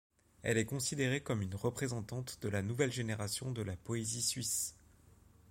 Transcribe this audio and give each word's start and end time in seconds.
Elle 0.41 0.57
est 0.57 0.65
considérée 0.65 1.21
comme 1.21 1.43
une 1.43 1.53
représentante 1.53 2.39
de 2.41 2.49
la 2.49 2.63
nouvelle 2.63 2.91
génération 2.91 3.51
de 3.51 3.61
la 3.61 3.77
poésie 3.77 4.23
suisse. 4.23 4.73